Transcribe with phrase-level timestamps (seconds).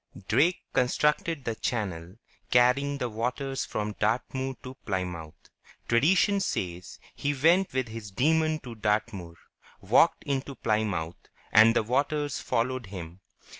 [0.27, 2.15] Drake constructed the channel,
[2.49, 5.51] carrying the waters from Dartmoor to Plymouth.
[5.87, 9.35] Tradition says he went with his demon to Dartmoor,
[9.79, 13.19] walked into Plymouth, and the waters followed him.